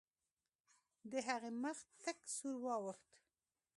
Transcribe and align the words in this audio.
د 1.11 1.13
هغې 1.27 1.51
مخ 1.63 1.77
تک 2.03 2.19
سور 2.35 2.55
واوښت. 2.63 3.11